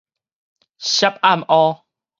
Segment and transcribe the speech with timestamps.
[0.79, 1.83] 屧暗烏